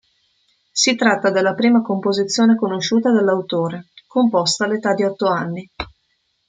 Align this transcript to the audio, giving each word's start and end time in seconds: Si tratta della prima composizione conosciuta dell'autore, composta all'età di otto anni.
Si 0.71 0.95
tratta 0.95 1.29
della 1.29 1.53
prima 1.53 1.83
composizione 1.83 2.55
conosciuta 2.55 3.11
dell'autore, 3.11 3.89
composta 4.07 4.65
all'età 4.65 4.95
di 4.95 5.03
otto 5.03 5.27
anni. 5.27 5.69